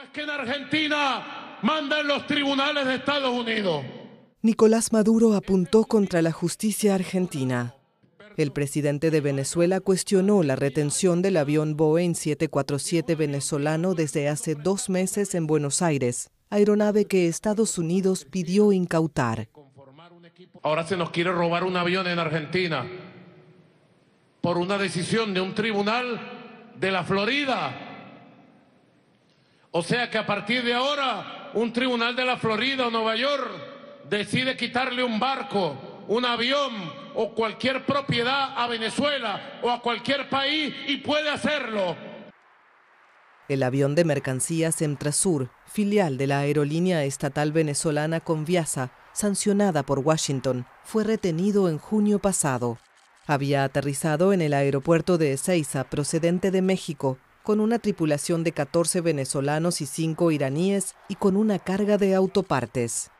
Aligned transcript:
¿O 0.00 0.02
es 0.02 0.10
que 0.10 0.22
en 0.22 0.30
Argentina 0.30 1.58
mandan 1.62 2.06
los 2.06 2.26
tribunales 2.26 2.86
de 2.86 2.94
Estados 2.94 3.30
Unidos? 3.30 3.84
Nicolás 4.40 4.92
Maduro 4.92 5.34
apuntó 5.34 5.84
contra 5.84 6.22
la 6.22 6.32
justicia 6.32 6.94
argentina. 6.94 7.74
El 8.36 8.52
presidente 8.52 9.10
de 9.10 9.20
Venezuela 9.20 9.80
cuestionó 9.80 10.42
la 10.42 10.56
retención 10.56 11.20
del 11.20 11.36
avión 11.36 11.76
Boeing 11.76 12.14
747 12.14 13.14
venezolano 13.14 13.94
desde 13.94 14.28
hace 14.28 14.54
dos 14.54 14.88
meses 14.88 15.34
en 15.34 15.46
Buenos 15.46 15.82
Aires, 15.82 16.30
aeronave 16.48 17.04
que 17.04 17.26
Estados 17.26 17.76
Unidos 17.76 18.24
pidió 18.24 18.72
incautar. 18.72 19.48
Ahora 20.62 20.86
se 20.86 20.96
nos 20.96 21.10
quiere 21.10 21.32
robar 21.32 21.64
un 21.64 21.76
avión 21.76 22.06
en 22.06 22.18
Argentina 22.18 22.86
por 24.40 24.56
una 24.56 24.78
decisión 24.78 25.34
de 25.34 25.42
un 25.42 25.54
tribunal 25.54 26.72
de 26.78 26.90
la 26.90 27.04
Florida. 27.04 27.89
O 29.72 29.82
sea 29.82 30.10
que 30.10 30.18
a 30.18 30.26
partir 30.26 30.64
de 30.64 30.74
ahora 30.74 31.50
un 31.54 31.72
tribunal 31.72 32.16
de 32.16 32.24
la 32.24 32.36
Florida 32.36 32.88
o 32.88 32.90
Nueva 32.90 33.14
York 33.14 33.50
decide 34.08 34.56
quitarle 34.56 35.04
un 35.04 35.20
barco, 35.20 36.04
un 36.08 36.24
avión 36.24 36.72
o 37.14 37.34
cualquier 37.34 37.86
propiedad 37.86 38.54
a 38.56 38.66
Venezuela 38.66 39.60
o 39.62 39.70
a 39.70 39.80
cualquier 39.80 40.28
país 40.28 40.74
y 40.88 40.96
puede 40.96 41.30
hacerlo. 41.30 41.96
El 43.48 43.62
avión 43.62 43.94
de 43.94 44.04
mercancías 44.04 44.82
Emtrasur, 44.82 45.50
filial 45.66 46.18
de 46.18 46.26
la 46.26 46.40
aerolínea 46.40 47.04
estatal 47.04 47.52
venezolana 47.52 48.20
Conviasa, 48.20 48.92
sancionada 49.12 49.84
por 49.84 50.00
Washington, 50.00 50.66
fue 50.82 51.04
retenido 51.04 51.68
en 51.68 51.78
junio 51.78 52.18
pasado. 52.18 52.78
Había 53.26 53.62
aterrizado 53.62 54.32
en 54.32 54.40
el 54.40 54.54
aeropuerto 54.54 55.18
de 55.18 55.32
Ezeiza, 55.32 55.84
procedente 55.84 56.50
de 56.50 56.62
México, 56.62 57.18
con 57.42 57.60
una 57.60 57.78
tripulación 57.78 58.44
de 58.44 58.52
14 58.52 59.00
venezolanos 59.00 59.80
y 59.80 59.86
5 59.86 60.30
iraníes 60.30 60.94
y 61.08 61.14
con 61.14 61.36
una 61.36 61.58
carga 61.58 61.98
de 61.98 62.14
autopartes. 62.14 63.10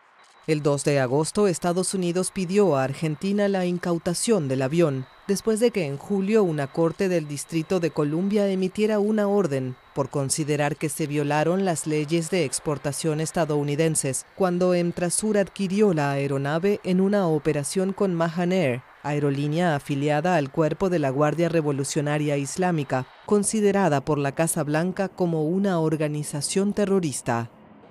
El 0.46 0.62
2 0.62 0.84
de 0.84 0.98
agosto, 0.98 1.46
Estados 1.46 1.94
Unidos 1.94 2.32
pidió 2.32 2.76
a 2.76 2.82
Argentina 2.82 3.46
la 3.46 3.66
incautación 3.66 4.48
del 4.48 4.62
avión, 4.62 5.06
después 5.28 5.60
de 5.60 5.70
que 5.70 5.86
en 5.86 5.96
julio 5.96 6.42
una 6.42 6.66
corte 6.66 7.08
del 7.08 7.28
Distrito 7.28 7.78
de 7.78 7.90
Columbia 7.90 8.48
emitiera 8.48 8.98
una 8.98 9.28
orden 9.28 9.76
por 9.94 10.08
considerar 10.08 10.76
que 10.76 10.88
se 10.88 11.06
violaron 11.06 11.64
las 11.64 11.86
leyes 11.86 12.30
de 12.30 12.44
exportación 12.44 13.20
estadounidenses 13.20 14.26
cuando 14.34 14.74
Emtrasur 14.74 15.38
adquirió 15.38 15.94
la 15.94 16.10
aeronave 16.10 16.80
en 16.82 17.00
una 17.00 17.28
operación 17.28 17.92
con 17.92 18.14
Mahan 18.14 18.50
Air, 18.50 18.82
aerolínea 19.02 19.74
afiliada 19.74 20.36
al 20.36 20.50
cuerpo 20.50 20.90
de 20.90 20.98
la 20.98 21.10
Guardia 21.10 21.48
Revolucionaria 21.48 22.36
Islámica, 22.36 23.06
considerada 23.26 24.04
por 24.04 24.18
la 24.18 24.32
Casa 24.32 24.62
Blanca 24.62 25.08
como 25.08 25.44
una 25.44 25.78
organización 25.78 26.72
terrorista. 26.72 27.50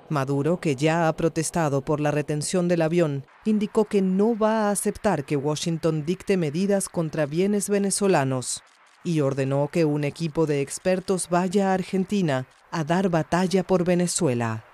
Maduro, 0.10 0.60
que 0.60 0.76
ya 0.76 1.08
ha 1.08 1.16
protestado 1.16 1.82
por 1.82 2.00
la 2.00 2.12
retención 2.12 2.68
del 2.68 2.82
avión, 2.82 3.26
indicó 3.46 3.86
que 3.86 4.02
no 4.02 4.38
va 4.38 4.68
a 4.68 4.72
aceptar 4.72 5.24
que 5.24 5.38
Washington 5.38 6.06
dicte 6.06 6.38
medidas 6.38 6.90
contra 6.90 7.26
bienes 7.26 7.70
venezolanos 7.70 8.64
y 9.04 9.22
ordenó 9.22 9.70
que 9.72 9.86
un 9.86 10.04
equipo 10.04 10.46
de 10.46 10.62
expertos 10.62 11.30
vaya 11.30 11.72
a 11.72 11.74
Argentina 11.74 12.48
a 12.72 12.84
dar 12.84 13.10
batalla 13.10 13.64
por 13.64 13.86
Venezuela. 13.86 14.69